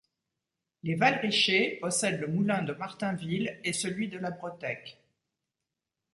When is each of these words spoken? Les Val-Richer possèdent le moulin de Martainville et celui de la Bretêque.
Les 0.81 0.95
Val-Richer 0.95 1.77
possèdent 1.79 2.21
le 2.21 2.27
moulin 2.27 2.63
de 2.63 2.73
Martainville 2.73 3.59
et 3.63 3.71
celui 3.71 4.09
de 4.09 4.17
la 4.17 4.31
Bretêque. 4.31 4.97